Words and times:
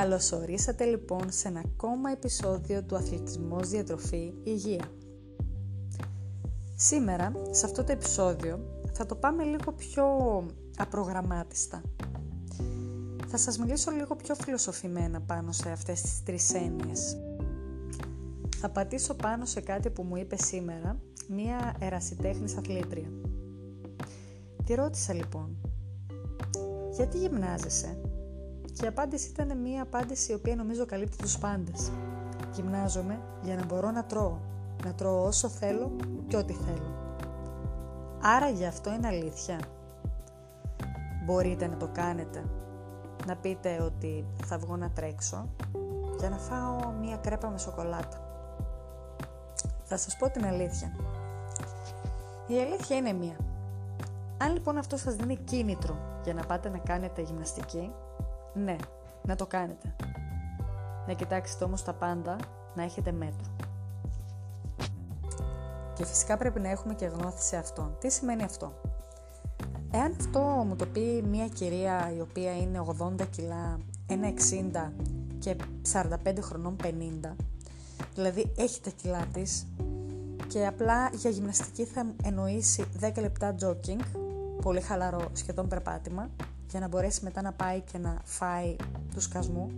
Καλώς 0.00 0.32
ορίσατε 0.32 0.84
λοιπόν 0.84 1.32
σε 1.32 1.48
ένα 1.48 1.62
ακόμα 1.64 2.10
επεισόδιο 2.10 2.82
του 2.82 2.96
Αθλητισμός 2.96 3.68
Διατροφή 3.68 4.32
Υγεία. 4.42 4.84
Σήμερα, 6.74 7.32
σε 7.50 7.66
αυτό 7.66 7.84
το 7.84 7.92
επεισόδιο, 7.92 8.60
θα 8.92 9.06
το 9.06 9.14
πάμε 9.14 9.44
λίγο 9.44 9.72
πιο 9.72 10.06
απρογραμμάτιστα. 10.76 11.82
Θα 13.26 13.36
σας 13.36 13.58
μιλήσω 13.58 13.90
λίγο 13.90 14.16
πιο 14.16 14.34
φιλοσοφημένα 14.34 15.20
πάνω 15.20 15.52
σε 15.52 15.70
αυτές 15.70 16.00
τις 16.00 16.22
τρεις 16.22 16.54
έννοιες. 16.54 17.16
Θα 18.56 18.68
πατήσω 18.70 19.14
πάνω 19.14 19.44
σε 19.44 19.60
κάτι 19.60 19.90
που 19.90 20.02
μου 20.02 20.16
είπε 20.16 20.36
σήμερα 20.36 20.98
μία 21.28 21.76
ερασιτέχνης 21.80 22.56
αθλήτρια. 22.56 23.10
Τη 24.64 24.74
ρώτησα 24.74 25.14
λοιπόν, 25.14 25.56
γιατί 26.96 27.18
γυμνάζεσαι; 27.18 28.00
Και 28.76 28.84
η 28.84 28.88
απάντηση 28.88 29.28
ήταν 29.28 29.58
μία 29.58 29.82
απάντηση 29.82 30.32
η 30.32 30.34
οποία 30.34 30.56
νομίζω 30.56 30.86
καλύπτει 30.86 31.16
τους 31.16 31.38
πάντες. 31.38 31.92
Γυμνάζομαι 32.52 33.20
για 33.42 33.54
να 33.54 33.64
μπορώ 33.64 33.90
να 33.90 34.04
τρώω, 34.04 34.38
να 34.84 34.94
τρώω 34.94 35.24
όσο 35.24 35.48
θέλω 35.48 35.96
και 36.26 36.36
ό,τι 36.36 36.52
θέλω. 36.52 36.94
Άρα 38.22 38.48
γι' 38.48 38.66
αυτό 38.66 38.92
είναι 38.92 39.06
αλήθεια. 39.06 39.58
Μπορείτε 41.24 41.66
να 41.66 41.76
το 41.76 41.88
κάνετε. 41.92 42.44
Να 43.26 43.36
πείτε 43.36 43.82
ότι 43.82 44.24
θα 44.44 44.58
βγω 44.58 44.76
να 44.76 44.90
τρέξω 44.90 45.48
για 46.18 46.28
να 46.28 46.36
φάω 46.36 46.92
μία 47.00 47.16
κρέπα 47.16 47.48
με 47.48 47.58
σοκολάτα. 47.58 48.20
Θα 49.84 49.96
σας 49.96 50.16
πω 50.16 50.30
την 50.30 50.46
αλήθεια. 50.46 50.92
Η 52.46 52.60
αλήθεια 52.60 52.96
είναι 52.96 53.12
μία. 53.12 53.36
Αν 54.38 54.52
λοιπόν 54.52 54.78
αυτό 54.78 54.96
σας 54.96 55.14
δίνει 55.14 55.36
κίνητρο 55.36 55.96
για 56.24 56.34
να 56.34 56.42
πάτε 56.42 56.68
να 56.68 56.78
κάνετε 56.78 57.22
γυμναστική, 57.22 57.92
ναι, 58.56 58.76
να 59.22 59.36
το 59.36 59.46
κάνετε. 59.46 59.96
Να 61.06 61.12
κοιτάξετε 61.12 61.64
όμως 61.64 61.84
τα 61.84 61.92
πάντα, 61.92 62.36
να 62.74 62.82
έχετε 62.82 63.12
μέτρο. 63.12 63.50
Και 65.94 66.04
φυσικά 66.04 66.36
πρέπει 66.36 66.60
να 66.60 66.70
έχουμε 66.70 66.94
και 66.94 67.06
γνώθηση 67.06 67.46
σε 67.46 67.56
αυτό. 67.56 67.96
Τι 67.98 68.10
σημαίνει 68.10 68.42
αυτό; 68.42 68.72
Εάν 69.90 70.16
αυτό 70.20 70.40
μου 70.40 70.76
το 70.76 70.86
πει 70.86 71.24
μια 71.28 71.48
κυρία 71.48 72.12
η 72.16 72.20
οποία 72.20 72.56
είναι 72.56 72.84
80 72.98 73.26
κιλά, 73.30 73.78
1,60 74.08 74.92
και 75.38 75.56
45 75.92 76.38
χρονών 76.40 76.76
50, 76.82 76.88
δηλαδή 78.14 78.52
έχει 78.56 78.80
τα 78.80 78.90
κιλά 78.90 79.26
της 79.32 79.66
και 80.48 80.66
απλά 80.66 81.10
για 81.12 81.30
γυμναστική 81.30 81.84
θα 81.84 82.06
εννοήσει 82.22 82.84
10 83.00 83.20
λεπτά 83.20 83.54
jogging, 83.60 84.00
πολύ 84.62 84.80
χαλαρό 84.80 85.28
σχεδόν 85.32 85.68
περπάτημα, 85.68 86.30
για 86.70 86.80
να 86.80 86.88
μπορέσει 86.88 87.24
μετά 87.24 87.42
να 87.42 87.52
πάει 87.52 87.80
και 87.80 87.98
να 87.98 88.20
φάει 88.24 88.76
του 89.14 89.20
σκασμού, 89.20 89.70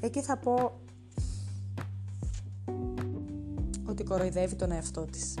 εκεί 0.00 0.22
θα 0.22 0.36
πω 0.36 0.72
ότι 3.86 4.02
κοροϊδεύει 4.04 4.54
τον 4.54 4.70
εαυτό 4.70 5.00
της. 5.00 5.38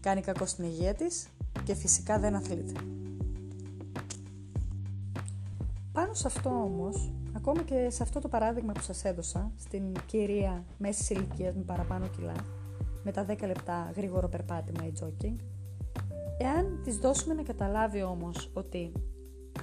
Κάνει 0.00 0.20
κακό 0.20 0.46
στην 0.46 0.64
υγεία 0.64 0.94
της 0.94 1.28
και 1.64 1.74
φυσικά 1.74 2.18
δεν 2.18 2.34
αθλείται. 2.34 2.80
Πάνω 5.92 6.14
σε 6.14 6.26
αυτό 6.26 6.48
όμως, 6.50 7.12
ακόμα 7.36 7.62
και 7.62 7.90
σε 7.90 8.02
αυτό 8.02 8.20
το 8.20 8.28
παράδειγμα 8.28 8.72
που 8.72 8.82
σας 8.82 9.04
έδωσα, 9.04 9.50
στην 9.58 9.82
κυρία 10.06 10.64
μέσης 10.78 11.10
ηλικίας 11.10 11.54
με 11.54 11.62
παραπάνω 11.62 12.06
κιλά, 12.06 12.34
με 13.02 13.12
τα 13.12 13.24
10 13.28 13.46
λεπτά 13.46 13.92
γρήγορο 13.96 14.28
περπάτημα 14.28 14.86
ή 14.86 14.92
jogging, 15.00 15.36
εάν 16.38 16.80
της 16.84 16.96
δώσουμε 16.96 17.34
να 17.34 17.42
καταλάβει 17.42 18.02
όμως 18.02 18.50
ότι 18.52 18.92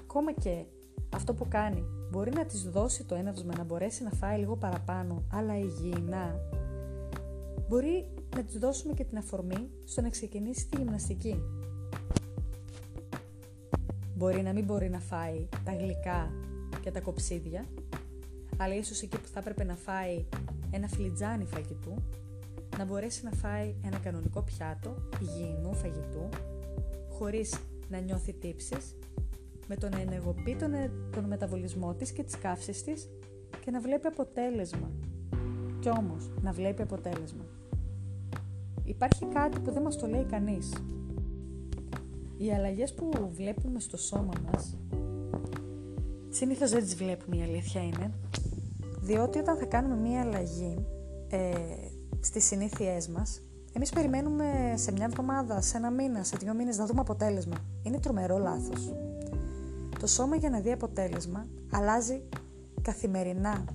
ακόμα 0.10 0.34
και 0.34 0.66
αυτό 1.10 1.34
που 1.34 1.48
κάνει 1.48 1.84
μπορεί 2.12 2.32
να 2.32 2.46
της 2.46 2.70
δώσει 2.70 3.04
το 3.04 3.16
έναυσμα 3.16 3.54
να 3.58 3.64
μπορέσει 3.64 4.04
να 4.04 4.10
φάει 4.10 4.40
λίγο 4.40 4.56
παραπάνω, 4.56 5.23
αλλά 5.32 5.58
υγιεινά, 5.58 6.36
μπορεί 7.67 8.10
να 8.36 8.44
της 8.44 8.58
δώσουμε 8.58 8.94
και 8.94 9.04
την 9.04 9.17
αφορμή 9.17 9.70
στο 9.83 10.02
να 10.02 10.10
ξεκινήσει 10.10 10.67
τη 10.67 10.78
γυμναστική. 10.78 11.42
Μπορεί 14.16 14.42
να 14.42 14.54
μην 14.54 14.64
μπορεί 14.64 14.89
να 14.89 15.00
φάει 15.00 15.48
τα 15.64 15.73
γλυκά 15.73 16.32
και 16.82 16.92
τα 16.92 17.02
κοψίδια, 17.02 17.66
αλλά 18.58 18.76
ίσως 18.76 19.02
εκεί 19.02 19.17
που 19.20 19.28
θα 19.28 19.39
έπρεπε 19.39 19.64
να 19.64 19.76
φάει 19.76 20.26
ένα 20.72 20.88
φλιτζάνι 20.88 21.45
φαγητού, 21.45 21.94
να 22.78 22.86
μπορέσει 22.86 23.23
να 23.23 23.32
φάει 23.32 23.76
ένα 23.86 23.98
κανονικό 23.98 24.42
πιάτο 24.42 24.95
υγιεινού 25.22 25.73
φαγητού, 25.73 26.30
χωρίς 27.10 27.60
να 27.89 28.00
νιώθει 28.00 28.33
τύψεις 28.33 28.95
με 29.70 29.76
το 29.76 29.90
να 29.90 30.00
ενεργοποιεί 30.00 30.56
τον, 30.56 30.74
ε, 30.74 30.92
τον 31.12 31.24
μεταβολισμό 31.24 31.94
της 31.94 32.12
και 32.12 32.24
τις 32.24 32.38
καύσεις 32.38 32.84
της 32.84 33.10
και 33.60 33.72
να 33.72 33.80
βλέπει 33.80 34.08
αποτέλεσμα. 34.08 34.92
Κι 35.80 35.90
όμως, 35.90 36.32
να 36.42 36.52
βλέπει 36.52 36.82
αποτέλεσμα. 36.82 37.44
Υπάρχει 38.84 39.26
κάτι 39.26 39.60
που 39.60 39.72
δεν 39.72 39.82
μας 39.82 39.98
το 39.98 40.08
λέει 40.08 40.24
κανείς. 40.24 40.74
Οι 42.38 42.52
αλλαγές 42.52 42.94
που 42.94 43.10
βλέπουμε 43.36 43.80
στο 43.80 43.98
σώμα 43.98 44.34
μας, 44.52 44.78
συνήθως 46.30 46.72
δεν 46.72 46.80
τις 46.80 46.96
βλέπουμε 46.96 47.38
η 47.38 47.42
αλήθεια 47.42 47.84
είναι, 47.84 48.12
διότι 49.00 49.40
όταν 49.40 49.58
θα 49.58 49.66
κάνουμε 49.66 49.96
μία 49.96 50.22
αλλαγή 50.22 50.86
ε, 51.30 51.52
στις 52.20 52.46
συνήθειές 52.46 53.08
μας, 53.08 53.42
εμείς 53.74 53.90
περιμένουμε 53.90 54.74
σε 54.76 54.92
μια 54.92 55.06
εβδομάδα, 55.06 55.62
σε 55.62 55.78
ένα 55.78 55.92
μήνα, 55.92 56.24
σε 56.24 56.38
δύο 56.40 56.54
μήνες 56.54 56.78
να 56.78 56.86
δούμε 56.86 57.00
αποτέλεσμα. 57.00 57.56
Είναι 57.84 58.00
τρομερό 58.00 58.38
λάθος. 58.38 58.94
Το 59.99 60.08
σώμα 60.08 60.36
για 60.36 60.49
να 60.49 60.60
δει 60.60 60.71
αποτέλεσμα 60.71 61.48
αλλάζει 61.71 62.21
καθημερινά. 62.82 63.65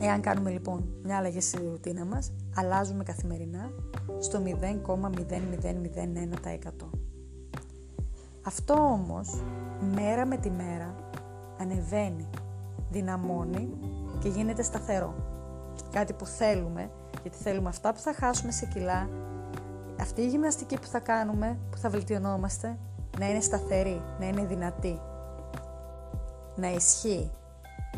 Εάν 0.00 0.20
κάνουμε 0.20 0.50
λοιπόν 0.50 0.88
μια 1.02 1.16
αλλαγή 1.16 1.40
στη 1.40 1.58
ρουτίνα 1.58 2.04
μας, 2.04 2.32
αλλάζουμε 2.56 3.04
καθημερινά 3.04 3.70
στο 4.18 4.42
0,0001%. 4.44 4.50
Αυτό 8.42 8.74
όμως, 8.74 9.42
μέρα 9.94 10.26
με 10.26 10.36
τη 10.36 10.50
μέρα, 10.50 10.94
ανεβαίνει, 11.60 12.28
δυναμώνει 12.90 13.68
και 14.20 14.28
γίνεται 14.28 14.62
σταθερό. 14.62 15.14
Κάτι 15.90 16.12
που 16.12 16.26
θέλουμε, 16.26 16.90
γιατί 17.22 17.36
θέλουμε 17.36 17.68
αυτά 17.68 17.92
που 17.92 17.98
θα 18.00 18.14
χάσουμε 18.14 18.52
σε 18.52 18.66
κιλά, 18.66 19.08
αυτή 20.00 20.20
η 20.20 20.28
γυμναστική 20.28 20.78
που 20.78 20.86
θα 20.86 20.98
κάνουμε, 20.98 21.58
που 21.70 21.76
θα 21.76 21.88
βελτιωνόμαστε, 21.88 22.78
να 23.18 23.30
είναι 23.30 23.40
σταθερή, 23.40 24.02
να 24.20 24.26
είναι 24.26 24.44
δυνατή, 24.44 25.00
να 26.60 26.70
ισχύει, 26.70 27.30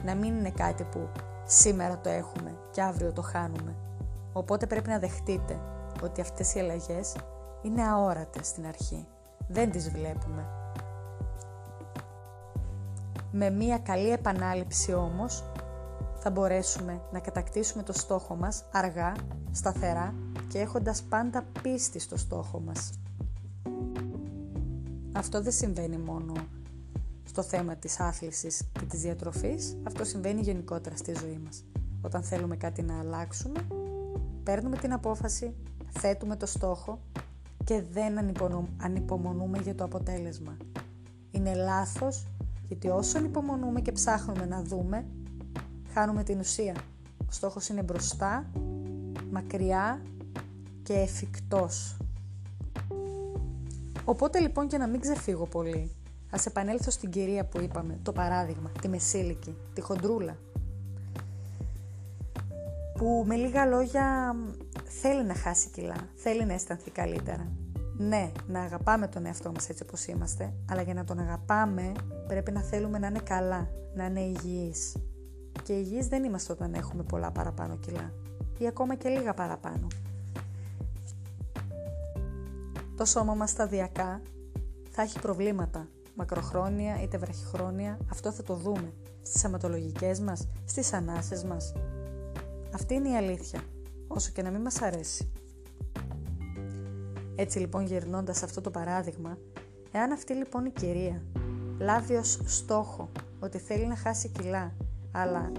να 0.04 0.14
μην 0.14 0.38
είναι 0.38 0.50
κάτι 0.50 0.82
που 0.82 1.08
σήμερα 1.44 1.98
το 1.98 2.08
έχουμε 2.08 2.58
και 2.70 2.82
αύριο 2.82 3.12
το 3.12 3.22
χάνουμε. 3.22 3.74
Οπότε 4.32 4.66
πρέπει 4.66 4.88
να 4.88 4.98
δεχτείτε 4.98 5.60
ότι 6.02 6.20
αυτές 6.20 6.54
οι 6.54 6.58
αλλαγές 6.58 7.16
είναι 7.62 7.82
αόρατες 7.82 8.46
στην 8.46 8.66
αρχή. 8.66 9.06
Δεν 9.48 9.70
τις 9.70 9.90
βλέπουμε. 9.90 10.46
Με 13.30 13.50
μία 13.50 13.78
καλή 13.78 14.10
επανάληψη 14.10 14.92
όμως 14.92 15.44
θα 16.14 16.30
μπορέσουμε 16.30 17.00
να 17.12 17.20
κατακτήσουμε 17.20 17.82
το 17.82 17.92
στόχο 17.92 18.34
μας 18.34 18.64
αργά, 18.72 19.12
σταθερά 19.52 20.14
και 20.48 20.58
έχοντας 20.58 21.02
πάντα 21.02 21.44
πίστη 21.62 21.98
στο 21.98 22.16
στόχο 22.16 22.60
μας. 22.60 22.90
Αυτό 25.12 25.42
δεν 25.42 25.52
συμβαίνει 25.52 25.96
μόνο 25.96 26.32
στο 27.32 27.42
θέμα 27.42 27.76
της 27.76 28.00
άθλησης 28.00 28.62
και 28.72 28.84
της 28.84 29.00
διατροφής, 29.00 29.76
αυτό 29.82 30.04
συμβαίνει 30.04 30.40
γενικότερα 30.40 30.96
στη 30.96 31.14
ζωή 31.20 31.40
μας. 31.44 31.64
Όταν 32.02 32.22
θέλουμε 32.22 32.56
κάτι 32.56 32.82
να 32.82 32.98
αλλάξουμε, 32.98 33.66
παίρνουμε 34.42 34.76
την 34.76 34.92
απόφαση, 34.92 35.54
θέτουμε 35.90 36.36
το 36.36 36.46
στόχο 36.46 37.00
και 37.64 37.82
δεν 37.92 38.18
ανυπομονούμε 38.76 39.58
για 39.58 39.74
το 39.74 39.84
αποτέλεσμα. 39.84 40.56
Είναι 41.30 41.54
λάθος 41.54 42.26
γιατί 42.66 42.88
όσο 42.88 43.18
ανυπομονούμε 43.18 43.80
και 43.80 43.92
ψάχνουμε 43.92 44.44
να 44.44 44.62
δούμε, 44.62 45.06
χάνουμε 45.92 46.22
την 46.22 46.38
ουσία. 46.38 46.74
Ο 47.20 47.32
στόχος 47.32 47.68
είναι 47.68 47.82
μπροστά, 47.82 48.50
μακριά 49.30 50.02
και 50.82 50.92
εφικτός. 50.92 51.96
Οπότε 54.04 54.40
λοιπόν 54.40 54.68
και 54.68 54.78
να 54.78 54.86
μην 54.86 55.00
ξεφύγω 55.00 55.46
πολύ, 55.46 55.90
Ας 56.34 56.46
επανέλθω 56.46 56.90
στην 56.90 57.10
κυρία 57.10 57.44
που 57.44 57.60
είπαμε, 57.60 57.98
το 58.02 58.12
παράδειγμα, 58.12 58.70
τη 58.80 58.88
μεσήλικη, 58.88 59.56
τη 59.74 59.80
χοντρούλα. 59.80 60.36
Που 62.94 63.24
με 63.26 63.34
λίγα 63.34 63.66
λόγια 63.66 64.36
θέλει 65.00 65.24
να 65.24 65.34
χάσει 65.34 65.68
κιλά, 65.68 65.96
θέλει 66.14 66.44
να 66.44 66.52
αισθανθεί 66.52 66.90
καλύτερα. 66.90 67.52
Ναι, 67.96 68.32
να 68.48 68.60
αγαπάμε 68.60 69.08
τον 69.08 69.26
εαυτό 69.26 69.52
μας 69.52 69.68
έτσι 69.68 69.82
όπως 69.82 70.06
είμαστε, 70.06 70.52
αλλά 70.70 70.82
για 70.82 70.94
να 70.94 71.04
τον 71.04 71.18
αγαπάμε 71.18 71.92
πρέπει 72.26 72.50
να 72.50 72.60
θέλουμε 72.62 72.98
να 72.98 73.06
είναι 73.06 73.20
καλά, 73.24 73.68
να 73.94 74.04
είναι 74.04 74.20
υγιείς. 74.20 74.96
Και 75.62 75.72
υγιείς 75.72 76.06
δεν 76.06 76.24
είμαστε 76.24 76.52
όταν 76.52 76.74
έχουμε 76.74 77.02
πολλά 77.02 77.30
παραπάνω 77.30 77.76
κιλά 77.76 78.12
ή 78.58 78.66
ακόμα 78.66 78.94
και 78.94 79.08
λίγα 79.08 79.34
παραπάνω. 79.34 79.86
Το 82.96 83.04
σώμα 83.04 83.34
μας 83.34 83.50
σταδιακά 83.50 84.20
θα 84.90 85.02
έχει 85.02 85.20
προβλήματα 85.20 85.88
μακροχρόνια 86.14 87.02
είτε 87.02 87.18
βραχυχρόνια, 87.18 87.98
αυτό 88.10 88.32
θα 88.32 88.42
το 88.42 88.54
δούμε. 88.54 88.92
στις 89.22 89.44
αματολογικές 89.44 90.20
μας, 90.20 90.48
στις 90.64 90.92
ανάσες 90.92 91.44
μας. 91.44 91.72
Αυτή 92.74 92.94
είναι 92.94 93.08
η 93.08 93.16
αλήθεια, 93.16 93.60
όσο 94.06 94.30
και 94.32 94.42
να 94.42 94.50
μην 94.50 94.60
μας 94.60 94.82
αρέσει. 94.82 95.30
Έτσι 97.34 97.58
λοιπόν 97.58 97.86
γυρνώντας 97.86 98.42
αυτό 98.42 98.60
το 98.60 98.70
παράδειγμα, 98.70 99.38
εάν 99.92 100.12
αυτή 100.12 100.32
λοιπόν 100.32 100.64
η 100.64 100.70
κυρία 100.70 101.22
λάβει 101.78 102.14
ως 102.14 102.40
στόχο 102.44 103.10
ότι 103.40 103.58
θέλει 103.58 103.86
να 103.86 103.96
χάσει 103.96 104.28
κιλά, 104.28 104.74
αλλά 105.12 105.52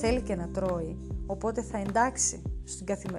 θέλει 0.00 0.20
και 0.20 0.34
να 0.34 0.48
τρώει, 0.48 0.98
οπότε 1.26 1.62
θα 1.62 1.78
εντάξει 1.78 2.42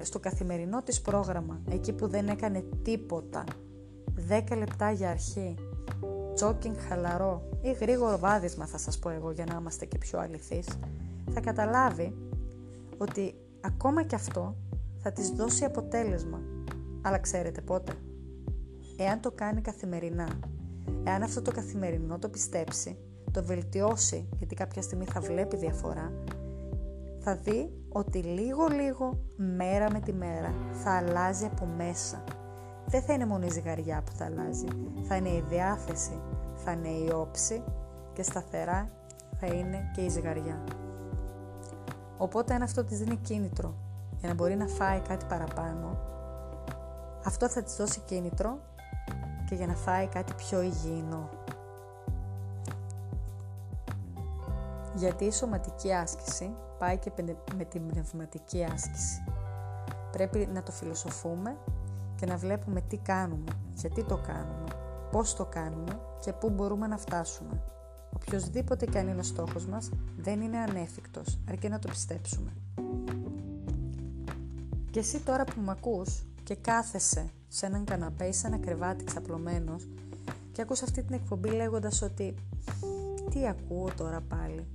στο 0.02 0.18
καθημερινό 0.18 0.82
της 0.82 1.00
πρόγραμμα, 1.00 1.60
εκεί 1.70 1.92
που 1.92 2.08
δεν 2.08 2.28
έκανε 2.28 2.64
τίποτα, 2.82 3.44
10 4.28 4.56
λεπτά 4.56 4.90
για 4.90 5.10
αρχή, 5.10 5.54
τζόκινγκ 6.34 6.76
χαλαρό 6.88 7.48
ή 7.62 7.72
γρήγορο 7.72 8.18
βάδισμα 8.18 8.66
θα 8.66 8.78
σας 8.78 8.98
πω 8.98 9.10
εγώ 9.10 9.30
για 9.30 9.44
να 9.44 9.56
είμαστε 9.60 9.84
και 9.84 9.98
πιο 9.98 10.18
αληθείς, 10.18 10.66
θα 11.30 11.40
καταλάβει 11.40 12.14
ότι 12.98 13.34
ακόμα 13.60 14.02
και 14.02 14.14
αυτό 14.14 14.56
θα 14.98 15.12
της 15.12 15.30
δώσει 15.30 15.64
αποτέλεσμα. 15.64 16.40
Αλλά 17.02 17.18
ξέρετε 17.18 17.60
πότε; 17.60 17.92
Εάν 18.96 19.20
το 19.20 19.30
κάνει 19.30 19.60
καθημερινά, 19.60 20.28
εάν 21.04 21.22
αυτό 21.22 21.42
το 21.42 21.52
καθημερινό 21.52 22.18
το 22.18 22.28
πιστέψει, 22.28 22.96
το 23.30 23.44
βελτιώσει, 23.44 24.28
γιατί 24.38 24.54
κάποια 24.54 24.82
στιγμή 24.82 25.04
θα 25.04 25.20
βλέπει 25.20 25.56
διαφορά, 25.56 26.12
θα 27.20 27.36
δει 27.36 27.72
ότι 27.88 28.18
λίγο 28.18 28.66
λίγο, 28.66 29.18
μέρα 29.36 29.90
με 29.92 30.00
τη 30.00 30.12
μέρα, 30.12 30.54
θα 30.72 30.90
αλλάζει 30.90 31.44
από 31.44 31.68
μέσα. 31.76 32.24
Δεν 32.86 33.02
θα 33.02 33.12
είναι 33.12 33.26
μόνο 33.26 33.46
η 33.46 33.50
ζυγαριά 33.50 34.02
που 34.06 34.12
θα 34.12 34.24
αλλάζει, 34.24 34.66
θα 35.02 35.16
είναι 35.16 35.28
η 35.28 35.44
διάθεση, 35.48 36.20
θα 36.54 36.72
είναι 36.72 36.88
η 36.88 37.10
όψη 37.14 37.62
και 38.12 38.22
σταθερά 38.22 38.90
θα 39.36 39.46
είναι 39.46 39.90
και 39.94 40.00
η 40.00 40.08
ζυγαριά. 40.08 40.64
Οπότε 42.16 42.54
αν 42.54 42.62
αυτό 42.62 42.84
της 42.84 42.98
δίνει 42.98 43.16
κίνητρο 43.16 43.74
για 44.18 44.28
να 44.28 44.34
μπορεί 44.34 44.56
να 44.56 44.66
φάει 44.66 45.00
κάτι 45.00 45.24
παραπάνω, 45.24 45.98
αυτό 47.24 47.48
θα 47.48 47.62
της 47.62 47.76
δώσει 47.76 48.00
κίνητρο 48.00 48.58
και 49.48 49.54
για 49.54 49.66
να 49.66 49.74
φάει 49.74 50.06
κάτι 50.06 50.32
πιο 50.34 50.62
υγιεινό. 50.62 51.28
Γιατί 54.94 55.24
η 55.24 55.32
σωματική 55.32 55.92
άσκηση 55.92 56.54
πάει 56.78 56.98
και 56.98 57.12
με 57.56 57.64
την 57.64 57.86
πνευματική 57.86 58.64
άσκηση. 58.64 59.24
Πρέπει 60.12 60.48
να 60.52 60.62
το 60.62 60.72
φιλοσοφούμε 60.72 61.56
και 62.16 62.26
να 62.26 62.36
βλέπουμε 62.36 62.80
τι 62.80 62.96
κάνουμε, 62.96 63.52
γιατί 63.74 64.04
το 64.04 64.16
κάνουμε, 64.16 64.64
πώς 65.10 65.34
το 65.34 65.44
κάνουμε 65.44 66.00
και 66.20 66.32
πού 66.32 66.50
μπορούμε 66.50 66.86
να 66.86 66.96
φτάσουμε. 66.96 67.62
Οποιοδήποτε 68.14 68.86
και 68.86 68.98
αν 68.98 69.08
είναι 69.08 69.20
ο 69.20 69.22
στόχος 69.22 69.66
μας 69.66 69.90
δεν 70.16 70.40
είναι 70.40 70.58
ανέφικτος, 70.58 71.38
αρκεί 71.48 71.68
να 71.68 71.78
το 71.78 71.88
πιστέψουμε. 71.88 72.52
Και 74.90 74.98
εσύ 74.98 75.20
τώρα 75.20 75.44
που 75.44 75.60
με 75.60 75.70
ακούς 75.70 76.26
και 76.42 76.54
κάθεσαι 76.54 77.30
σε 77.48 77.66
έναν 77.66 77.84
καναπέ 77.84 78.24
ή 78.24 78.32
σε 78.32 78.46
ένα 78.46 78.58
κρεβάτι 78.58 79.04
ξαπλωμένος 79.04 79.88
και 80.52 80.62
ακούς 80.62 80.82
αυτή 80.82 81.02
την 81.02 81.14
εκπομπή 81.14 81.48
λέγοντας 81.48 82.02
ότι 82.02 82.34
τι 83.30 83.48
ακούω 83.48 83.88
τώρα 83.96 84.20
πάλι. 84.20 84.66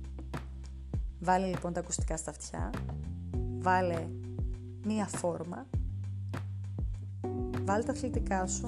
Βάλε 1.20 1.46
λοιπόν 1.46 1.72
τα 1.72 1.80
ακουστικά 1.80 2.16
στα 2.16 2.30
αυτιά, 2.30 2.70
βάλε 3.58 4.06
μία 4.84 5.06
φόρμα, 5.06 5.66
βάλε 7.70 7.82
τα 7.82 7.92
αθλητικά 7.92 8.46
σου 8.46 8.64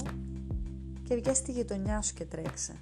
και 1.02 1.14
βγες 1.14 1.36
στη 1.36 1.52
γειτονιά 1.52 2.02
σου 2.02 2.14
και 2.14 2.24
τρέξε. 2.24 2.72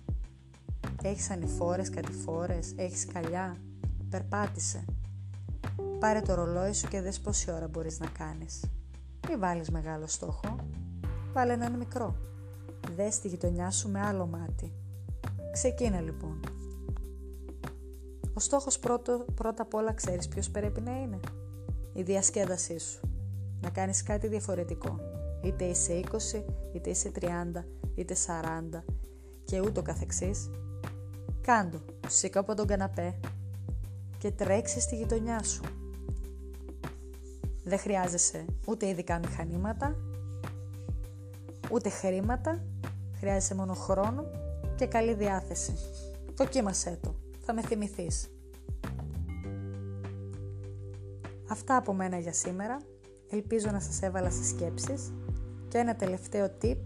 Έχεις 1.02 1.30
ανηφόρες, 1.30 1.90
κατηφόρες, 1.90 2.72
έχεις 2.76 3.06
καλιά, 3.06 3.56
περπάτησε. 4.10 4.84
Πάρε 5.98 6.20
το 6.20 6.34
ρολόι 6.34 6.72
σου 6.72 6.88
και 6.88 7.00
δες 7.00 7.20
πόση 7.20 7.50
ώρα 7.50 7.68
μπορείς 7.68 8.00
να 8.00 8.06
κάνεις. 8.06 8.64
Μη 9.28 9.36
βάλεις 9.36 9.70
μεγάλο 9.70 10.06
στόχο, 10.06 10.56
βάλε 11.32 11.52
έναν 11.52 11.72
μικρό. 11.72 12.16
Δες 12.96 13.18
τη 13.18 13.28
γειτονιά 13.28 13.70
σου 13.70 13.90
με 13.90 14.00
άλλο 14.00 14.26
μάτι. 14.26 14.72
Ξεκίνα 15.52 16.00
λοιπόν. 16.00 16.40
Ο 18.34 18.40
στόχος 18.40 18.78
πρώτο, 18.78 19.24
πρώτα 19.34 19.62
απ' 19.62 19.74
όλα 19.74 19.92
ξέρεις 19.92 20.28
ποιος 20.28 20.50
πρέπει 20.50 20.80
να 20.80 21.00
είναι. 21.00 21.20
Η 21.92 22.02
διασκέδασή 22.02 22.78
σου. 22.78 23.00
Να 23.60 23.70
κάνεις 23.70 24.02
κάτι 24.02 24.28
διαφορετικό. 24.28 25.09
Είτε 25.42 25.64
είσαι 25.64 26.00
20, 26.10 26.42
είτε 26.72 26.90
είσαι 26.90 27.12
30, 27.20 27.26
είτε 27.94 28.14
40 28.74 28.82
και 29.44 29.60
ούτω 29.60 29.82
καθεξής. 29.82 30.50
Κάντο, 31.40 31.80
σήκα 32.06 32.40
από 32.40 32.54
τον 32.54 32.66
καναπέ 32.66 33.20
και 34.18 34.30
τρέξει 34.30 34.80
στη 34.80 34.96
γειτονιά 34.96 35.42
σου. 35.42 35.62
Δεν 37.64 37.78
χρειάζεσαι 37.78 38.44
ούτε 38.66 38.88
ειδικά 38.88 39.18
μηχανήματα, 39.18 39.96
ούτε 41.70 41.88
χρήματα, 41.88 42.64
χρειάζεσαι 43.18 43.54
μόνο 43.54 43.74
χρόνο 43.74 44.24
και 44.76 44.86
καλή 44.86 45.14
διάθεση. 45.14 45.74
Δοκίμασέ 46.34 46.98
το, 47.02 47.14
θα 47.40 47.52
με 47.52 47.62
θυμηθείς. 47.62 48.28
Αυτά 51.48 51.76
από 51.76 51.92
μένα 51.92 52.18
για 52.18 52.32
σήμερα. 52.32 52.80
Ελπίζω 53.30 53.70
να 53.70 53.80
σας 53.80 54.02
έβαλα 54.02 54.30
στις 54.30 54.48
σκέψεις 54.48 55.12
και 55.70 55.78
ένα 55.78 55.94
τελευταίο 55.94 56.50
tip. 56.62 56.78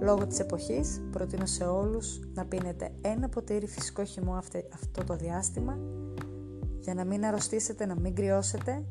Λόγω 0.00 0.26
της 0.26 0.38
εποχής 0.38 1.02
προτείνω 1.10 1.46
σε 1.46 1.64
όλους 1.64 2.20
να 2.34 2.44
πίνετε 2.44 2.90
ένα 3.00 3.28
ποτήρι 3.28 3.66
φυσικό 3.66 4.04
χυμό 4.04 4.38
αυτό 4.74 5.04
το 5.04 5.16
διάστημα 5.16 5.78
για 6.80 6.94
να 6.94 7.04
μην 7.04 7.24
αρρωστήσετε, 7.24 7.86
να 7.86 7.94
μην 8.00 8.14
κρυώσετε 8.14 8.84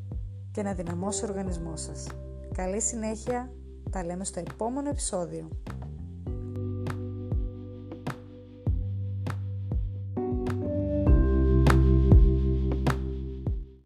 και 0.51 0.63
να 0.63 0.73
δυναμώσει 0.73 1.25
ο 1.25 1.27
οργανισμός 1.27 1.81
σας. 1.81 2.07
Καλή 2.53 2.81
συνέχεια, 2.81 3.53
τα 3.89 4.05
λέμε 4.05 4.23
στο 4.23 4.39
επόμενο 4.39 4.89
επεισόδιο. 4.89 5.49